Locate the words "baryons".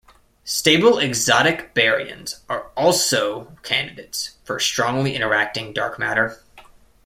1.75-2.39